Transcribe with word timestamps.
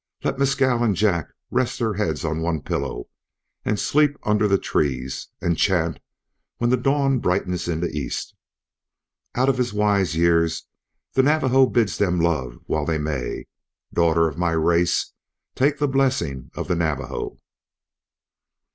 Let 0.23 0.39
Mescal 0.39 0.83
and 0.83 0.95
Jack 0.95 1.27
rest 1.51 1.77
their 1.77 1.93
heads 1.93 2.25
on 2.25 2.41
one 2.41 2.63
pillow, 2.63 3.07
and 3.63 3.79
sleep 3.79 4.17
under 4.23 4.47
the 4.47 4.57
trees, 4.57 5.27
and 5.39 5.55
chant 5.55 5.99
when 6.57 6.71
the 6.71 6.75
dawn 6.75 7.19
brightens 7.19 7.67
in 7.67 7.81
the 7.81 7.95
east. 7.95 8.33
Out 9.35 9.47
of 9.47 9.59
his 9.59 9.73
wise 9.73 10.15
years 10.15 10.65
the 11.13 11.21
Navajo 11.21 11.67
bids 11.67 11.99
them 11.99 12.19
love 12.19 12.57
while 12.65 12.87
they 12.87 12.97
may. 12.97 13.45
Daughter 13.93 14.27
of 14.27 14.39
my 14.39 14.53
race, 14.53 15.13
take 15.53 15.77
the 15.77 15.87
blessing 15.87 16.49
of 16.55 16.67
the 16.67 16.75
Navajo." 16.75 17.37